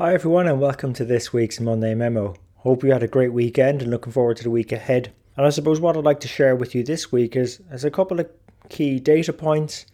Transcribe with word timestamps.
Hi, 0.00 0.14
everyone, 0.14 0.48
and 0.48 0.58
welcome 0.58 0.94
to 0.94 1.04
this 1.04 1.30
week's 1.30 1.60
Monday 1.60 1.94
Memo. 1.94 2.34
Hope 2.54 2.82
you 2.82 2.90
had 2.90 3.02
a 3.02 3.06
great 3.06 3.34
weekend 3.34 3.82
and 3.82 3.90
looking 3.90 4.14
forward 4.14 4.38
to 4.38 4.42
the 4.42 4.50
week 4.50 4.72
ahead. 4.72 5.12
And 5.36 5.44
I 5.44 5.50
suppose 5.50 5.78
what 5.78 5.94
I'd 5.94 6.04
like 6.04 6.20
to 6.20 6.26
share 6.26 6.56
with 6.56 6.74
you 6.74 6.82
this 6.82 7.12
week 7.12 7.36
is, 7.36 7.60
is 7.70 7.84
a 7.84 7.90
couple 7.90 8.18
of 8.18 8.26
key 8.70 8.98
data 8.98 9.34
points 9.34 9.84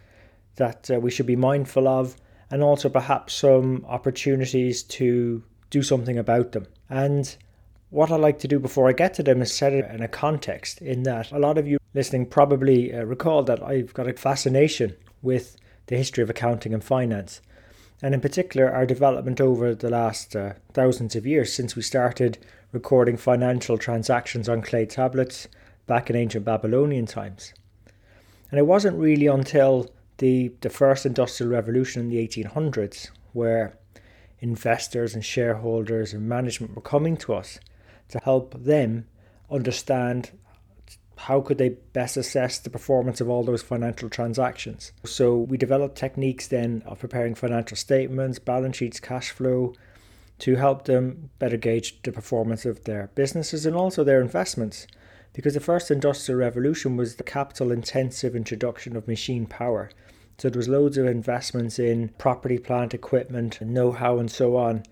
that 0.55 0.89
uh, 0.93 1.01
we 1.01 1.11
should 1.11 1.27
be 1.27 1.35
mindful 1.35 1.89
of, 1.89 2.15
and 2.53 2.63
also 2.63 2.89
perhaps 2.89 3.35
some 3.35 3.85
opportunities 3.89 4.85
to 4.85 5.43
do 5.71 5.83
something 5.83 6.19
about 6.19 6.53
them. 6.53 6.69
And 6.89 7.37
what 7.91 8.13
I 8.13 8.15
like 8.15 8.39
to 8.39 8.49
do 8.49 8.61
before 8.61 8.89
I 8.89 8.93
get 8.93 9.13
to 9.15 9.25
them 9.25 9.43
is 9.43 9.53
set 9.53 9.73
it 9.73 9.91
in 9.91 10.03
a 10.03 10.09
context, 10.09 10.81
in 10.83 11.03
that 11.03 11.33
a 11.33 11.41
lot 11.41 11.59
of 11.59 11.67
you 11.67 11.79
listening 11.95 12.27
probably 12.27 12.95
uh, 12.95 13.03
recall 13.03 13.43
that 13.43 13.61
I've 13.61 13.93
got 13.93 14.07
a 14.07 14.13
fascination 14.13 14.95
with 15.21 15.57
the 15.89 15.97
history 15.97 16.23
of 16.23 16.31
accounting 16.31 16.73
and 16.73 16.85
finance, 16.85 17.41
and 18.03 18.15
in 18.15 18.21
particular 18.21 18.71
our 18.71 18.87
development 18.87 19.41
over 19.41 19.75
the 19.75 19.91
last 19.91 20.37
uh, 20.37 20.53
thousands 20.73 21.17
of 21.17 21.27
years 21.27 21.53
since 21.53 21.75
we 21.75 21.83
started 21.83 22.39
recording 22.73 23.17
financial 23.17 23.79
transactions 23.79 24.49
on 24.49 24.63
clay 24.63 24.85
tablets 24.85 25.49
back 25.87 26.11
in 26.11 26.17
ancient 26.17 26.45
Babylonian 26.45 27.07
times. 27.07 27.55
And 28.51 28.59
it 28.59 28.67
wasn't 28.67 28.99
really 28.99 29.27
until 29.27 29.91
the, 30.19 30.53
the 30.61 30.71
first 30.71 31.07
industrial 31.07 31.53
revolution 31.53 32.03
in 32.03 32.09
the 32.09 32.27
1800s 32.27 33.11
where 33.33 33.77
investors 34.41 35.15
and 35.15 35.25
shareholders 35.25 36.13
and 36.13 36.29
management 36.29 36.75
were 36.75 36.83
coming 36.83 37.17
to 37.19 37.35
us 37.35 37.59
to 38.09 38.19
help 38.25 38.55
them 38.63 39.07
understand 39.51 40.31
how 41.17 41.41
could 41.41 41.59
they 41.59 41.71
best 41.71 42.17
assess 42.17 42.59
the 42.59 42.71
performance 42.71 43.21
of 43.21 43.29
all 43.29 43.43
those 43.43 43.63
financial 43.63 44.11
transactions. 44.11 44.93
So 45.05 45.37
we 45.37 45.57
developed 45.57 45.97
techniques 45.97 46.47
then 46.47 46.83
of 46.85 46.99
preparing 46.99 47.35
financial 47.35 47.77
statements, 47.77 48.39
balance 48.39 48.77
sheets, 48.77 49.01
cash 49.01 49.31
flow 49.31 49.75
to 50.41 50.57
help 50.57 50.85
them 50.85 51.31
better 51.39 51.57
gauge 51.57 52.03
the 52.03 52.13
performance 52.13 52.67
of 52.67 52.85
their 52.85 53.11
businesses 53.15 53.65
and 53.65 53.75
also 53.75 54.05
their 54.05 54.21
investments. 54.21 54.87
Because 55.33 55.55
the 55.55 55.61
first 55.61 55.91
industrial 55.91 56.39
revolution 56.39 56.97
was 56.97 57.17
the 57.17 57.23
capital 57.23 57.73
intensive 57.73 58.37
introduction 58.37 58.95
of 58.95 59.09
machine 59.09 59.47
power. 59.47 59.91
So 60.39 60.51
there 60.51 60.59
was 60.59 60.69
loads 60.69 60.99
of 60.99 61.07
investments 61.07 61.79
in 61.79 62.11
property, 62.19 62.59
plant, 62.59 62.93
equipment, 62.93 63.61
know 63.63 63.93
how, 63.93 64.19
and 64.19 64.31
so 64.31 64.57
on 64.57 64.83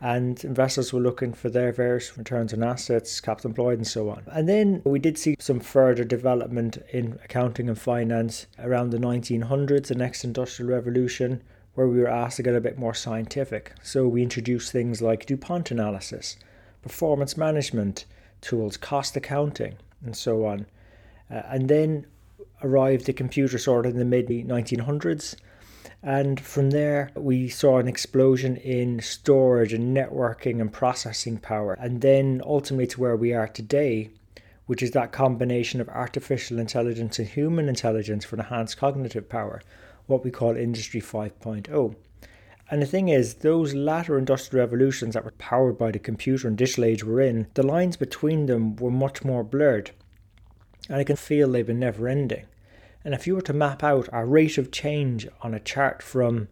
and 0.00 0.44
investors 0.44 0.92
were 0.92 1.00
looking 1.00 1.32
for 1.32 1.50
their 1.50 1.72
various 1.72 2.16
returns 2.16 2.52
on 2.52 2.62
assets, 2.62 3.20
capital 3.20 3.50
employed, 3.50 3.78
and 3.78 3.86
so 3.86 4.10
on. 4.10 4.22
And 4.28 4.48
then 4.48 4.82
we 4.84 4.98
did 4.98 5.18
see 5.18 5.36
some 5.40 5.60
further 5.60 6.04
development 6.04 6.78
in 6.92 7.18
accounting 7.24 7.68
and 7.68 7.78
finance 7.78 8.46
around 8.58 8.90
the 8.90 8.98
1900s, 8.98 9.88
the 9.88 9.94
next 9.94 10.22
industrial 10.22 10.70
revolution, 10.70 11.42
where 11.74 11.88
we 11.88 11.98
were 12.00 12.08
asked 12.08 12.36
to 12.36 12.42
get 12.42 12.54
a 12.54 12.60
bit 12.60 12.78
more 12.78 12.94
scientific. 12.94 13.72
So 13.82 14.06
we 14.06 14.22
introduced 14.22 14.70
things 14.70 15.02
like 15.02 15.26
DuPont 15.26 15.70
analysis, 15.70 16.36
performance 16.82 17.36
management 17.36 18.04
tools, 18.40 18.76
cost 18.76 19.16
accounting, 19.16 19.76
and 20.04 20.16
so 20.16 20.44
on. 20.46 20.66
Uh, 21.30 21.42
and 21.46 21.68
then 21.68 22.06
arrived 22.62 23.06
the 23.06 23.12
computer 23.12 23.58
sort 23.58 23.86
of 23.86 23.92
in 23.92 23.98
the 23.98 24.04
mid 24.04 24.28
1900s 24.28 25.36
and 26.02 26.38
from 26.40 26.70
there, 26.70 27.10
we 27.16 27.48
saw 27.48 27.78
an 27.78 27.88
explosion 27.88 28.56
in 28.56 29.00
storage 29.00 29.72
and 29.72 29.96
networking 29.96 30.60
and 30.60 30.72
processing 30.72 31.38
power. 31.38 31.74
And 31.74 32.00
then 32.00 32.40
ultimately 32.44 32.86
to 32.88 33.00
where 33.00 33.16
we 33.16 33.34
are 33.34 33.48
today, 33.48 34.10
which 34.66 34.82
is 34.82 34.92
that 34.92 35.12
combination 35.12 35.80
of 35.80 35.88
artificial 35.88 36.58
intelligence 36.58 37.18
and 37.18 37.26
human 37.26 37.68
intelligence 37.68 38.24
for 38.24 38.36
enhanced 38.36 38.76
cognitive 38.76 39.28
power, 39.28 39.60
what 40.06 40.24
we 40.24 40.30
call 40.30 40.56
Industry 40.56 41.00
5.0. 41.00 41.96
And 42.70 42.82
the 42.82 42.86
thing 42.86 43.08
is, 43.08 43.34
those 43.34 43.74
latter 43.74 44.18
industrial 44.18 44.64
revolutions 44.64 45.14
that 45.14 45.24
were 45.24 45.32
powered 45.32 45.78
by 45.78 45.90
the 45.90 45.98
computer 45.98 46.46
and 46.46 46.56
digital 46.56 46.84
age 46.84 47.02
we're 47.02 47.22
in, 47.22 47.46
the 47.54 47.66
lines 47.66 47.96
between 47.96 48.46
them 48.46 48.76
were 48.76 48.90
much 48.90 49.24
more 49.24 49.42
blurred. 49.42 49.90
And 50.88 50.98
I 50.98 51.04
can 51.04 51.16
feel 51.16 51.50
they've 51.50 51.66
been 51.66 51.80
never 51.80 52.08
ending. 52.08 52.44
And 53.04 53.14
if 53.14 53.26
you 53.26 53.34
were 53.34 53.42
to 53.42 53.52
map 53.52 53.82
out 53.82 54.08
our 54.12 54.26
rate 54.26 54.58
of 54.58 54.70
change 54.70 55.28
on 55.42 55.54
a 55.54 55.60
chart 55.60 56.02
from 56.02 56.48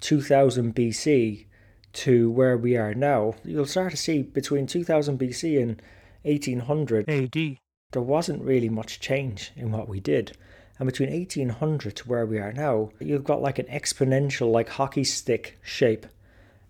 2000 0.00 0.74
BC 0.74 1.46
to 1.92 2.30
where 2.30 2.56
we 2.56 2.76
are 2.76 2.94
now, 2.94 3.34
you'll 3.44 3.66
start 3.66 3.92
to 3.92 3.96
see 3.96 4.22
between 4.22 4.66
2000 4.66 5.18
BC 5.18 5.62
and 5.62 5.80
1800 6.22 7.08
AD, 7.08 7.58
there 7.92 8.02
wasn't 8.02 8.42
really 8.42 8.68
much 8.68 9.00
change 9.00 9.52
in 9.56 9.70
what 9.70 9.88
we 9.88 10.00
did. 10.00 10.36
And 10.78 10.86
between 10.86 11.10
1800 11.10 11.96
to 11.96 12.08
where 12.08 12.26
we 12.26 12.38
are 12.38 12.52
now, 12.52 12.90
you've 13.00 13.24
got 13.24 13.40
like 13.40 13.58
an 13.58 13.66
exponential, 13.66 14.52
like 14.52 14.68
hockey 14.68 15.04
stick 15.04 15.58
shape. 15.62 16.06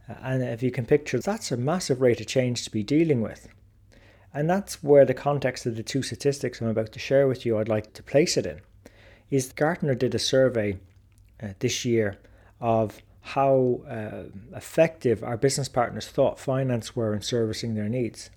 And 0.07 0.43
if 0.43 0.63
you 0.63 0.71
can 0.71 0.87
picture, 0.87 1.19
that's 1.19 1.51
a 1.51 1.57
massive 1.57 2.01
rate 2.01 2.21
of 2.21 2.29
change 2.29 2.63
to 2.65 2.71
be 2.71 2.85
dealing 2.85 3.23
with. 3.23 3.49
And 4.33 4.49
that's 4.49 4.85
where 4.85 5.05
the 5.05 5.15
context 5.15 5.67
of 5.67 5.75
the 5.75 5.83
two 5.83 6.03
statistics 6.03 6.61
I'm 6.61 6.69
about 6.69 6.93
to 6.93 6.99
share 7.01 7.27
with 7.27 7.45
you, 7.45 7.59
I'd 7.59 7.69
like 7.69 7.95
to 7.95 8.03
place 8.03 8.37
it 8.37 8.47
in 8.47 8.61
is 9.31 9.53
Gartner 9.53 9.95
did 9.95 10.15
a 10.15 10.19
survey 10.19 10.79
uh, 11.43 11.49
this 11.59 11.85
year 11.85 12.19
of 12.61 13.03
how 13.21 13.81
uh, 13.89 14.25
effective 14.57 15.23
our 15.25 15.37
business 15.37 15.69
partners 15.69 16.07
thought 16.07 16.39
finance 16.39 16.95
were 16.95 17.13
in 17.13 17.23
servicing 17.23 17.75
their 17.75 17.89
needs. 17.89 18.31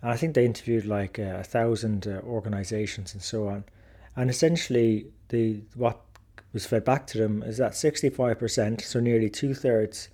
And 0.00 0.12
I 0.12 0.16
think 0.16 0.34
they 0.34 0.44
interviewed 0.44 0.86
like 0.86 1.18
uh, 1.18 1.38
a 1.40 1.44
thousand 1.44 2.06
uh, 2.06 2.20
organizations 2.24 3.14
and 3.14 3.22
so 3.22 3.48
on. 3.48 3.64
And 4.14 4.30
essentially, 4.30 5.06
the 5.28 5.62
what 5.74 6.00
was 6.52 6.66
fed 6.66 6.84
back 6.84 7.06
to 7.08 7.18
them 7.18 7.42
is 7.42 7.56
that 7.56 7.72
65%, 7.72 8.82
so 8.82 9.00
nearly 9.00 9.30
two 9.30 9.54
thirds 9.54 10.08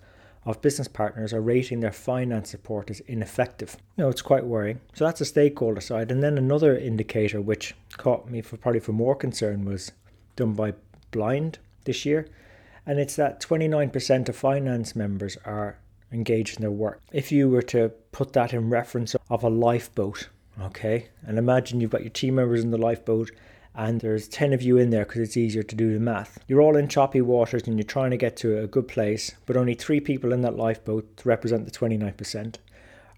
of 0.45 0.63
business 0.63 0.89
partners 0.89 1.35
are 1.35 1.43
rating 1.43 1.81
their 1.81 1.93
finance 1.93 2.51
support 2.51 2.91
as 2.91 3.01
ineffective. 3.01 3.77
You 3.97 4.05
know, 4.05 4.11
it's 4.11 4.23
quite 4.23 4.47
worrying. 4.47 4.81
So 4.95 5.05
that's 5.05 5.19
the 5.19 5.25
stakeholder 5.25 5.81
side. 5.81 6.11
And 6.11 6.23
then 6.23 6.39
another 6.39 6.77
indicator 6.77 7.41
which 7.41 7.75
caught 7.97 8.31
me 8.31 8.41
for 8.41 8.57
probably 8.57 8.81
for 8.81 8.93
more 8.93 9.15
concern 9.15 9.65
was 9.65 9.93
done 10.39 10.55
by 10.55 10.73
Blind 11.11 11.59
this 11.85 12.07
year. 12.07 12.27
And 12.87 12.99
it's 12.99 13.17
that 13.17 13.41
29% 13.41 14.29
of 14.29 14.37
finance 14.37 14.97
members 14.97 15.37
are 15.45 15.79
engaged 16.11 16.57
in 16.57 16.63
their 16.63 16.71
work. 16.71 17.03
If 17.13 17.31
you 17.31 17.51
were 17.51 17.63
to 17.63 17.91
put 18.13 18.33
that 18.33 18.55
in 18.55 18.71
reference 18.71 19.15
of 19.29 19.45
a 19.45 19.51
lifeboat, 19.51 20.29
okay, 20.61 21.09
and 21.27 21.39
imagine 21.39 21.81
you've 21.81 21.91
got 21.91 22.01
your 22.03 22.11
team 22.11 22.37
members 22.37 22.65
in 22.65 22.71
the 22.71 22.79
lifeboat 22.79 23.31
and 23.75 24.01
there's 24.01 24.27
10 24.29 24.53
of 24.53 24.63
you 24.63 24.79
in 24.79 24.91
there 24.91 25.05
because 25.05 25.21
it's 25.21 25.37
easier 25.37 25.63
to 25.63 25.77
do 25.77 25.93
the 25.93 26.01
math. 26.01 26.39
You're 26.49 26.63
all 26.63 26.77
in 26.77 26.89
choppy 26.89 27.21
waters 27.21 27.67
and 27.67 27.77
you're 27.77 27.85
trying 27.85 28.11
to 28.11 28.17
get 28.17 28.37
to 28.39 28.59
a 28.59 28.67
good 28.67 28.89
place, 28.89 29.33
but 29.47 29.57
only 29.57 29.75
three 29.75 30.01
people 30.01 30.33
in 30.33 30.41
that 30.43 30.57
lifeboat 30.57 31.17
to 31.19 31.29
represent 31.29 31.65
the 31.65 31.71
29% 31.71 32.57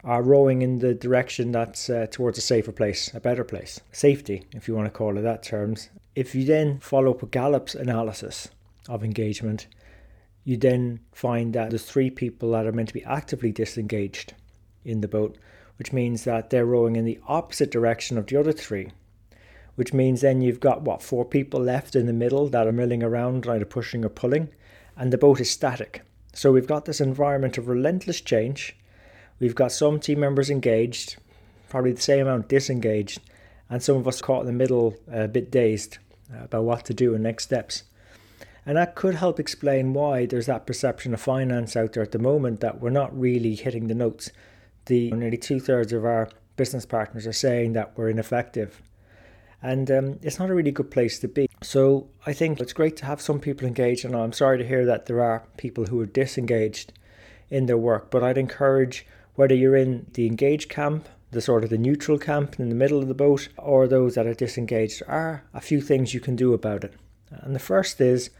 are 0.03 0.23
rowing 0.23 0.63
in 0.63 0.79
the 0.79 0.95
direction 0.95 1.53
that's 1.53 1.89
uh, 1.91 2.07
towards 2.11 2.39
a 2.39 2.41
safer 2.41 2.73
place, 2.73 3.13
a 3.15 3.21
better 3.21 3.45
place. 3.45 3.81
Safety, 3.93 4.45
if 4.53 4.67
you 4.67 4.75
want 4.75 4.87
to 4.87 4.91
call 4.91 5.17
it 5.17 5.23
that 5.23 5.43
terms. 5.43 5.91
If 6.15 6.34
you 6.34 6.44
then 6.44 6.78
follow 6.81 7.12
up 7.12 7.31
Gallup's 7.31 7.75
analysis 7.75 8.48
of 8.88 9.04
engagement, 9.04 9.66
you 10.44 10.56
then 10.56 11.00
find 11.12 11.53
that 11.54 11.71
there's 11.71 11.84
three 11.84 12.10
people 12.10 12.53
that 12.53 12.66
are 12.66 12.72
meant 12.72 12.88
to 12.88 12.94
be 12.94 13.04
actively 13.04 13.53
disengaged 13.53 14.34
in 14.84 15.00
the 15.00 15.09
boat, 15.09 15.38
which 15.78 15.93
means 15.93 16.25
that 16.25 16.50
they're 16.50 16.66
rowing 16.66 16.97
in 16.97 17.04
the 17.04 17.21
opposite 17.26 17.71
direction 17.71 18.19
of 18.19 18.26
the 18.26 18.37
other 18.37 18.53
three 18.53 18.91
which 19.81 19.94
means 19.94 20.21
then 20.21 20.43
you've 20.43 20.60
got 20.60 20.82
what 20.82 21.03
four 21.03 21.25
people 21.25 21.59
left 21.59 21.97
in 21.97 22.04
the 22.04 22.12
middle 22.12 22.47
that 22.48 22.66
are 22.66 22.72
milling 22.72 23.03
around, 23.03 23.47
either 23.47 23.65
pushing 23.65 24.04
or 24.04 24.10
pulling, 24.10 24.47
and 24.94 25.10
the 25.10 25.16
boat 25.16 25.41
is 25.41 25.50
static. 25.50 26.03
So 26.34 26.53
we've 26.53 26.66
got 26.66 26.84
this 26.84 27.00
environment 27.00 27.56
of 27.56 27.66
relentless 27.66 28.21
change. 28.21 28.77
We've 29.38 29.54
got 29.54 29.72
some 29.72 29.98
team 29.98 30.21
members 30.21 30.50
engaged, 30.50 31.16
probably 31.71 31.92
the 31.92 32.00
same 32.03 32.27
amount 32.27 32.48
disengaged, 32.48 33.21
and 33.71 33.83
some 33.83 33.97
of 33.97 34.07
us 34.07 34.21
caught 34.21 34.41
in 34.41 34.47
the 34.47 34.53
middle, 34.53 34.97
a 35.11 35.29
bit 35.29 35.51
dazed 35.51 35.99
about 36.35 36.65
what 36.65 36.85
to 36.87 36.95
do 36.95 37.15
and 37.15 37.23
next 37.23 37.45
steps. 37.45 37.85
And 38.67 38.77
that 38.77 38.95
could 38.95 39.15
help 39.15 39.41
explain 39.41 39.95
why 39.95 40.27
there's 40.27 40.47
that 40.47 40.67
perception 40.67 41.15
of 41.15 41.21
finance 41.21 41.77
out 41.77 41.95
there 41.95 42.03
at 42.03 42.13
the 42.13 42.19
moment 42.19 42.61
that 42.61 42.81
we're 42.81 42.91
not 42.91 43.19
really 43.19 43.55
hitting 43.55 43.87
the 43.87 43.95
notes. 43.95 44.31
The 44.84 45.11
nearly 45.13 45.39
two 45.39 45.61
thirds 45.61 45.93
of 45.93 46.05
our 46.05 46.28
business 46.57 46.84
partners 46.84 47.27
are 47.27 47.33
saying 47.33 47.72
that 47.72 47.97
we're 47.97 48.11
ineffective 48.11 48.83
and 49.63 49.91
um, 49.91 50.19
it's 50.23 50.39
not 50.39 50.51
a 50.51 50.55
really 50.55 50.71
good 50.71 50.91
place 50.91 51.19
to 51.19 51.28
be. 51.28 51.49
So 51.63 52.09
I 52.27 52.33
think 52.33 52.61
it's 52.61 52.73
great 52.73 52.97
to 52.99 53.07
have 53.07 53.21
some 53.21 53.41
people 53.41 53.66
engaged, 53.66 54.05
and 54.05 54.16
I'm 54.16 54.33
sorry 54.33 54.59
to 54.59 54.66
hear 54.66 54.87
that 54.87 55.07
there 55.07 55.23
are 55.23 55.45
people 55.57 55.87
who 55.87 56.01
are 56.01 56.07
disengaged 56.07 56.93
in 57.51 57.66
their 57.66 57.77
work. 57.77 58.11
But 58.11 58.23
I'd 58.23 58.39
encourage 58.39 59.07
whether 59.34 59.55
you're 59.55 59.77
in 59.77 60.07
the 60.15 60.27
engaged 60.27 60.71
camp, 60.71 61.09
the 61.30 61.41
sort 61.41 61.65
of 61.65 61.71
the 61.71 61.78
neutral 61.78 62.18
camp 62.18 62.59
in 62.59 62.68
the 62.68 62.74
middle 62.74 62.98
of 62.98 63.09
the 63.09 63.15
boat, 63.15 63.48
or 63.56 63.86
those 63.86 64.15
that 64.15 64.27
are 64.27 64.34
disengaged, 64.34 65.03
are 65.06 65.44
a 65.54 65.60
few 65.60 65.80
things 65.80 66.15
you 66.15 66.21
can 66.21 66.36
do 66.36 66.53
about 66.53 66.84
it. 66.84 66.94
And 67.30 67.54
the 67.54 67.60
first 67.60 68.00
is 68.00 68.30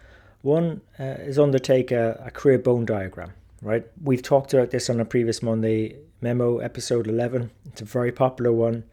one 0.43 0.81
uh, 0.99 1.05
is 1.21 1.39
undertake 1.39 1.91
a, 1.91 2.23
a 2.25 2.31
career 2.31 2.59
bone 2.59 2.85
diagram. 2.85 3.33
Right, 3.63 3.87
we've 4.03 4.23
talked 4.23 4.55
about 4.55 4.71
this 4.71 4.89
on 4.89 5.01
a 5.01 5.05
previous 5.05 5.43
Monday 5.43 5.97
memo, 6.23 6.59
episode 6.59 7.07
11. 7.07 7.51
It's 7.67 7.83
a 7.83 7.85
very 7.85 8.11
popular 8.11 8.53
one. 8.53 8.85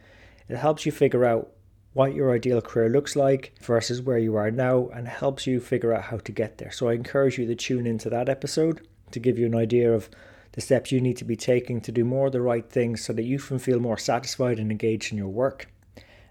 It 0.49 0.57
helps 0.57 0.85
you 0.85 0.91
figure 0.91 1.23
out 1.23 1.51
what 1.93 2.13
your 2.13 2.31
ideal 2.31 2.61
career 2.61 2.89
looks 2.89 3.15
like 3.15 3.53
versus 3.61 4.01
where 4.01 4.17
you 4.17 4.35
are 4.35 4.51
now 4.51 4.89
and 4.89 5.07
helps 5.07 5.47
you 5.47 5.59
figure 5.59 5.93
out 5.93 6.03
how 6.03 6.17
to 6.17 6.31
get 6.31 6.57
there. 6.57 6.71
So 6.71 6.89
I 6.89 6.93
encourage 6.93 7.37
you 7.37 7.47
to 7.47 7.55
tune 7.55 7.87
into 7.87 8.09
that 8.09 8.29
episode 8.29 8.85
to 9.11 9.19
give 9.19 9.39
you 9.39 9.45
an 9.45 9.55
idea 9.55 9.91
of 9.91 10.09
the 10.57 10.61
steps 10.61 10.91
you 10.91 10.99
need 10.99 11.15
to 11.15 11.23
be 11.23 11.35
taking 11.35 11.79
to 11.79 11.91
do 11.91 12.03
more 12.03 12.25
of 12.25 12.31
the 12.31 12.41
right 12.41 12.67
things 12.67 13.05
so 13.05 13.13
that 13.13 13.25
you 13.25 13.37
can 13.37 13.59
feel 13.59 13.79
more 13.79 13.95
satisfied 13.95 14.57
and 14.57 14.71
engaged 14.71 15.11
in 15.11 15.17
your 15.19 15.27
work 15.27 15.67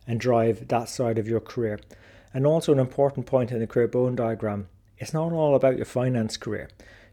and 0.05 0.19
drive 0.19 0.67
that 0.67 0.88
side 0.88 1.17
of 1.17 1.28
your 1.28 1.38
career. 1.38 1.78
And 2.34 2.44
also, 2.44 2.73
an 2.73 2.81
important 2.81 3.26
point 3.26 3.52
in 3.52 3.61
the 3.61 3.69
career 3.69 3.87
bone 3.87 4.17
diagram 4.17 4.67
it's 4.99 5.14
not 5.14 5.31
all 5.31 5.55
about 5.55 5.76
your 5.76 5.84
finance 5.84 6.37
career. 6.37 6.69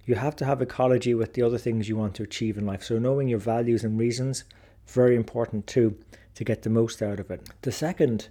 You 0.08 0.16
have 0.16 0.36
to 0.38 0.46
have 0.46 0.60
ecology 0.60 1.14
with 1.14 1.36
the 1.36 1.44
other 1.44 1.60
things 1.60 1.88
you 1.88 1.96
want 1.96 2.16
to 2.16 2.24
achieve 2.24 2.58
in 2.58 2.66
life. 2.66 2.82
So, 2.82 2.98
knowing 2.98 3.28
your 3.28 3.38
values 3.38 3.84
and 3.84 4.00
reasons, 4.00 4.44
very 4.88 5.16
important 5.16 5.68
too, 5.68 5.96
to 6.34 6.44
get 6.44 6.64
the 6.64 6.72
most 6.72 7.04
out 7.04 7.20
of 7.20 7.30
it. 7.30 7.48
The 7.62 7.72
second 7.72 8.30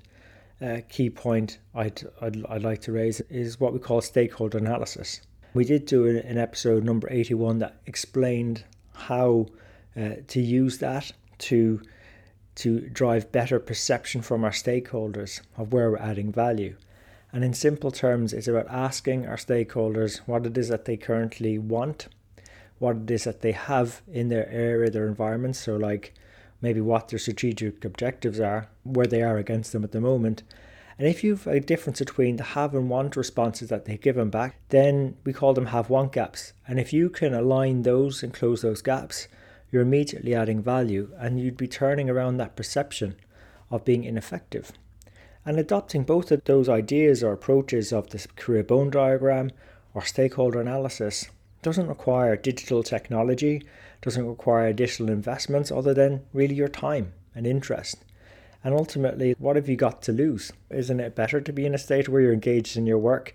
uh, 0.61 0.79
key 0.89 1.09
point 1.09 1.59
I'd, 1.73 2.03
I'd, 2.21 2.45
I'd 2.47 2.65
like 2.65 2.81
to 2.81 2.91
raise 2.91 3.21
is 3.21 3.61
what 3.61 3.73
we 3.73 3.79
call 3.79 4.01
stakeholder 4.01 4.59
analysis. 4.59 5.21
We 5.55 5.65
did 5.65 5.87
do 5.87 6.09
an 6.09 6.39
episode 6.39 6.83
number 6.83 7.07
81 7.13 7.59
that 7.61 7.77
explained 7.87 8.65
how 9.09 9.47
uh, 9.97 10.17
to 10.29 10.41
use 10.41 10.79
that 10.79 11.13
to 11.39 11.83
to 12.55 12.81
drive 12.81 13.33
better 13.33 13.59
perception 13.59 14.21
from 14.21 14.45
our 14.45 14.51
stakeholders 14.51 15.41
of 15.57 15.73
where 15.73 15.91
we're 15.91 15.97
adding 15.97 16.31
value. 16.31 16.77
And 17.33 17.43
in 17.43 17.55
simple 17.55 17.91
terms, 17.91 18.35
it's 18.35 18.49
about 18.49 18.69
asking 18.69 19.27
our 19.27 19.37
stakeholders 19.37 20.19
what 20.27 20.45
it 20.45 20.59
is 20.59 20.69
that 20.69 20.85
they 20.85 20.99
currently 20.99 21.57
want, 21.59 22.09
what 22.79 22.97
it 22.97 23.11
is 23.11 23.25
that 23.25 23.41
they 23.41 23.53
have 23.53 24.03
in 24.13 24.29
their 24.29 24.51
area, 24.51 24.91
their 24.91 25.07
environment. 25.07 25.57
So, 25.57 25.77
like 25.77 26.13
maybe 26.61 26.81
what 26.81 27.09
their 27.09 27.19
strategic 27.19 27.85
objectives 27.85 28.39
are, 28.39 28.69
where 28.85 29.07
they 29.07 29.23
are 29.23 29.39
against 29.39 29.73
them 29.73 29.83
at 29.83 29.93
the 29.93 30.01
moment. 30.01 30.43
And 30.99 31.09
if 31.09 31.25
you've 31.25 31.47
a 31.47 31.61
difference 31.61 31.99
between 31.99 32.37
the 32.37 32.43
have 32.43 32.75
and 32.75 32.91
want 32.91 33.17
responses 33.17 33.69
that 33.71 33.87
they've 33.87 34.01
given 34.01 34.31
back, 34.31 34.61
then 34.69 35.17
we 35.25 35.33
call 35.33 35.55
them 35.55 35.67
have 35.67 35.91
want 35.91 36.13
gaps. 36.13 36.53
And 36.69 36.79
if 36.79 36.93
you 36.93 37.09
can 37.09 37.35
align 37.35 37.83
those 37.83 38.23
and 38.23 38.33
close 38.33 38.63
those 38.63 38.83
gaps, 38.83 39.29
you're 39.71 39.83
immediately 39.83 40.35
adding 40.35 40.63
value 40.63 41.11
and 41.19 41.41
you'd 41.41 41.57
be 41.57 41.67
turning 41.67 42.11
around 42.11 42.37
that 42.37 42.57
perception 42.57 43.17
of 43.71 43.85
being 43.85 44.05
ineffective. 44.05 44.73
And 45.45 45.59
adopting 45.59 46.05
both 46.05 46.31
of 46.31 46.45
those 46.45 46.69
ideas 46.69 47.25
or 47.25 47.33
approaches 47.33 47.93
of 47.93 48.11
the 48.11 48.25
career 48.37 48.63
bone 48.63 48.91
diagram 48.91 49.51
or 49.95 50.05
stakeholder 50.05 50.61
analysis 50.61 51.31
doesn't 51.63 51.89
require 51.89 52.37
digital 52.37 52.83
technology, 52.83 53.63
doesn't 54.03 54.27
require 54.27 54.67
additional 54.67 55.11
investments 55.11 55.73
other 55.73 55.95
than 55.95 56.23
really 56.33 56.55
your 56.55 56.69
time 56.69 57.13
and 57.35 57.47
interest. 57.47 58.05
And 58.65 58.75
ultimately, 58.75 59.35
what 59.39 59.57
have 59.57 59.69
you 59.69 59.77
got 59.77 60.03
to 60.03 60.13
lose? 60.13 60.53
Isn't 60.71 61.01
it 61.01 61.17
better 61.17 61.41
to 61.41 61.53
be 61.53 61.67
in 61.67 61.75
a 61.75 61.79
state 61.79 62.09
where 62.09 62.23
you're 62.23 62.33
engaged 62.33 62.77
in 62.77 62.87
your 62.87 62.99
work 62.99 63.35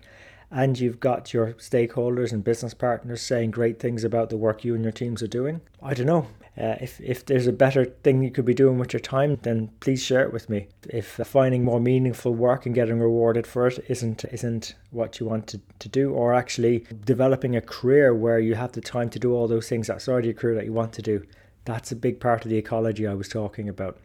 and 0.50 0.78
you've 0.78 1.00
got 1.00 1.34
your 1.34 1.52
stakeholders 1.54 2.32
and 2.32 2.42
business 2.42 2.72
partners 2.72 3.20
saying 3.20 3.50
great 3.50 3.78
things 3.78 4.04
about 4.04 4.30
the 4.30 4.38
work 4.38 4.64
you 4.64 4.74
and 4.74 4.82
your 4.82 4.92
teams 4.92 5.22
are 5.22 5.28
doing? 5.28 5.60
I 5.82 5.92
don't 5.92 6.06
know. 6.06 6.28
Uh, 6.56 6.74
if, 6.80 7.00
if 7.00 7.24
there's 7.24 7.46
a 7.46 7.52
better 7.52 7.84
thing 7.84 8.24
you 8.24 8.32
could 8.32 8.44
be 8.44 8.54
doing 8.54 8.78
with 8.78 8.92
your 8.92 9.00
time, 9.00 9.38
then 9.42 9.70
please 9.78 10.02
share 10.02 10.22
it 10.22 10.32
with 10.32 10.50
me. 10.50 10.66
If 10.88 11.06
finding 11.06 11.62
more 11.62 11.78
meaningful 11.78 12.34
work 12.34 12.66
and 12.66 12.74
getting 12.74 12.98
rewarded 12.98 13.46
for 13.46 13.68
it 13.68 13.84
isn't 13.88 14.24
isn't 14.32 14.74
what 14.90 15.20
you 15.20 15.26
want 15.26 15.46
to, 15.48 15.60
to 15.78 15.88
do, 15.88 16.10
or 16.12 16.34
actually 16.34 16.84
developing 17.04 17.54
a 17.54 17.60
career 17.60 18.12
where 18.12 18.40
you 18.40 18.56
have 18.56 18.72
the 18.72 18.80
time 18.80 19.08
to 19.10 19.20
do 19.20 19.34
all 19.34 19.46
those 19.46 19.68
things 19.68 19.88
outside 19.88 20.24
your 20.24 20.34
career 20.34 20.56
that 20.56 20.64
you 20.64 20.72
want 20.72 20.92
to 20.94 21.02
do, 21.02 21.22
that's 21.64 21.92
a 21.92 21.96
big 21.96 22.18
part 22.18 22.44
of 22.44 22.50
the 22.50 22.58
ecology 22.58 23.06
I 23.06 23.14
was 23.14 23.28
talking 23.28 23.68
about. 23.68 23.98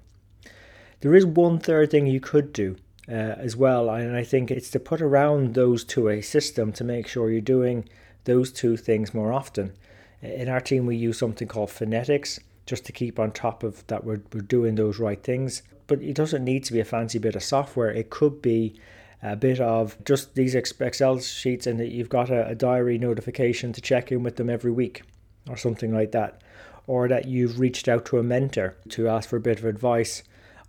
There 1.03 1.15
is 1.15 1.25
one 1.25 1.59
third 1.59 1.91
thing 1.91 2.07
you 2.07 2.21
could 2.21 2.53
do 2.53 2.77
uh, 3.09 3.11
as 3.11 3.57
well, 3.57 3.89
and 3.89 4.15
I 4.15 4.23
think 4.23 4.49
it's 4.49 4.69
to 4.69 4.79
put 4.79 5.01
around 5.01 5.53
those 5.53 5.83
to 5.83 6.07
a 6.07 6.21
system 6.21 6.71
to 6.71 6.85
make 6.85 7.09
sure 7.09 7.29
you're 7.29 7.41
doing 7.41 7.89
those 8.23 8.53
two 8.53 8.77
things 8.77 9.13
more 9.13 9.33
often. 9.33 9.73
In 10.21 10.47
our 10.47 10.61
team, 10.61 10.85
we 10.85 10.95
use 10.95 11.19
something 11.19 11.49
called 11.49 11.71
phonetics 11.71 12.39
just 12.65 12.85
to 12.85 12.93
keep 12.93 13.19
on 13.19 13.31
top 13.31 13.63
of 13.63 13.85
that 13.87 14.05
we're, 14.05 14.21
we're 14.33 14.39
doing 14.39 14.75
those 14.75 14.97
right 14.97 15.21
things. 15.21 15.61
But 15.87 16.01
it 16.01 16.15
doesn't 16.15 16.45
need 16.45 16.63
to 16.63 16.73
be 16.73 16.79
a 16.79 16.85
fancy 16.85 17.19
bit 17.19 17.35
of 17.35 17.43
software. 17.43 17.91
It 17.91 18.09
could 18.09 18.41
be 18.41 18.79
a 19.21 19.35
bit 19.35 19.59
of 19.59 20.01
just 20.05 20.35
these 20.35 20.55
Excel 20.55 21.19
sheets 21.19 21.67
and 21.67 21.81
that 21.81 21.91
you've 21.91 22.07
got 22.07 22.29
a, 22.29 22.47
a 22.47 22.55
diary 22.55 22.97
notification 22.97 23.73
to 23.73 23.81
check 23.81 24.09
in 24.09 24.23
with 24.23 24.37
them 24.37 24.49
every 24.49 24.71
week 24.71 25.01
or 25.49 25.57
something 25.57 25.93
like 25.93 26.13
that. 26.13 26.41
Or 26.87 27.09
that 27.09 27.27
you've 27.27 27.59
reached 27.59 27.89
out 27.89 28.05
to 28.05 28.19
a 28.19 28.23
mentor 28.23 28.77
to 28.91 29.09
ask 29.09 29.27
for 29.27 29.35
a 29.35 29.41
bit 29.41 29.59
of 29.59 29.65
advice 29.65 30.23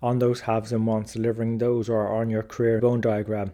on 0.05 0.19
those 0.19 0.43
haves 0.43 0.73
and 0.73 0.87
wants, 0.87 1.15
delivering 1.15 1.59
those 1.59 1.89
or 1.89 2.07
on 2.09 2.29
your 2.29 2.43
career 2.43 2.81
bone 2.81 3.01
diagram. 3.01 3.53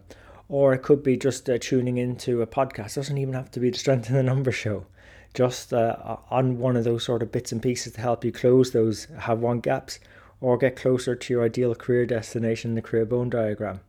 Or 0.49 0.73
it 0.73 0.83
could 0.83 1.01
be 1.01 1.15
just 1.15 1.49
uh, 1.49 1.57
tuning 1.59 1.97
into 1.97 2.41
a 2.41 2.47
podcast. 2.47 2.91
It 2.91 2.95
doesn't 2.95 3.17
even 3.17 3.33
have 3.33 3.51
to 3.51 3.59
be 3.59 3.69
the 3.69 3.77
Strength 3.77 4.09
in 4.09 4.15
the 4.15 4.23
Number 4.23 4.51
show 4.51 4.85
just 5.33 5.73
uh, 5.73 6.17
on 6.29 6.59
one 6.59 6.75
of 6.75 6.83
those 6.83 7.03
sort 7.03 7.23
of 7.23 7.31
bits 7.31 7.51
and 7.51 7.61
pieces 7.61 7.93
to 7.93 8.01
help 8.01 8.25
you 8.25 8.31
close 8.31 8.71
those 8.71 9.07
have 9.19 9.39
want 9.39 9.63
gaps 9.63 9.99
or 10.41 10.57
get 10.57 10.75
closer 10.75 11.15
to 11.15 11.33
your 11.33 11.45
ideal 11.45 11.73
career 11.75 12.05
destination 12.05 12.71
in 12.71 12.75
the 12.75 12.81
career 12.81 13.05
bone 13.05 13.29
diagram. 13.29 13.79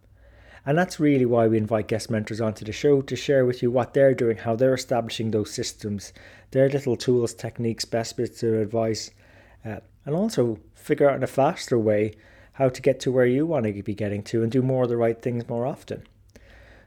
And 0.64 0.78
that's 0.78 1.00
really 1.00 1.26
why 1.26 1.48
we 1.48 1.58
invite 1.58 1.88
guest 1.88 2.10
mentors 2.10 2.40
onto 2.40 2.64
the 2.64 2.72
show 2.72 3.02
to 3.02 3.16
share 3.16 3.44
with 3.44 3.62
you 3.62 3.70
what 3.72 3.94
they're 3.94 4.14
doing, 4.14 4.36
how 4.36 4.54
they're 4.54 4.74
establishing 4.74 5.32
those 5.32 5.50
systems, 5.50 6.12
their 6.52 6.68
little 6.68 6.96
tools, 6.96 7.34
techniques, 7.34 7.84
best 7.84 8.16
bits 8.16 8.44
of 8.44 8.54
advice, 8.54 9.10
uh, 9.64 9.80
and 10.06 10.14
also 10.14 10.60
figure 10.74 11.10
out 11.10 11.16
in 11.16 11.24
a 11.24 11.28
faster 11.28 11.78
way 11.78 12.12
how 12.52 12.68
to 12.68 12.82
get 12.82 13.00
to 13.00 13.12
where 13.12 13.26
you 13.26 13.46
want 13.46 13.66
to 13.66 13.82
be 13.82 13.94
getting 13.94 14.22
to 14.24 14.42
and 14.42 14.52
do 14.52 14.62
more 14.62 14.84
of 14.84 14.88
the 14.88 14.96
right 14.96 15.20
things 15.20 15.48
more 15.48 15.66
often. 15.66 16.06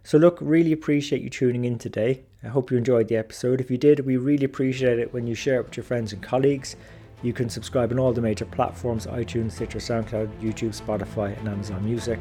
So, 0.03 0.19
look, 0.19 0.37
really 0.39 0.71
appreciate 0.71 1.23
you 1.23 1.31
tuning 1.31 1.65
in 1.65 1.79
today. 1.79 2.21
I 2.43 2.47
hope 2.47 2.69
you 2.69 2.77
enjoyed 2.77 3.07
the 3.07 3.15
episode. 3.15 3.59
If 3.59 3.71
you 3.71 3.77
did, 3.77 4.05
we 4.05 4.17
really 4.17 4.45
appreciate 4.45 4.99
it 4.99 5.11
when 5.11 5.25
you 5.25 5.33
share 5.33 5.59
it 5.59 5.65
with 5.65 5.77
your 5.77 5.83
friends 5.83 6.13
and 6.13 6.21
colleagues. 6.21 6.75
You 7.23 7.33
can 7.33 7.49
subscribe 7.49 7.91
on 7.91 7.97
all 7.97 8.13
the 8.13 8.21
major 8.21 8.45
platforms 8.45 9.07
iTunes, 9.07 9.53
Stitcher, 9.53 9.79
SoundCloud, 9.79 10.29
YouTube, 10.39 10.79
Spotify, 10.79 11.35
and 11.39 11.47
Amazon 11.47 11.83
Music. 11.83 12.19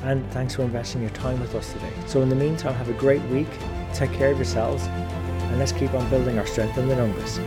And 0.00 0.24
thanks 0.30 0.54
for 0.54 0.62
investing 0.62 1.02
your 1.02 1.10
time 1.10 1.38
with 1.40 1.54
us 1.54 1.70
today. 1.74 1.92
So, 2.06 2.22
in 2.22 2.30
the 2.30 2.36
meantime, 2.36 2.72
have 2.74 2.88
a 2.88 2.94
great 2.94 3.22
week, 3.24 3.50
take 3.92 4.12
care 4.14 4.30
of 4.30 4.38
yourselves, 4.38 4.84
and 4.86 5.58
let's 5.58 5.72
keep 5.72 5.92
on 5.92 6.08
building 6.08 6.38
our 6.38 6.46
strength 6.46 6.78
in 6.78 6.88
the 6.88 6.96
numbers. 6.96 7.38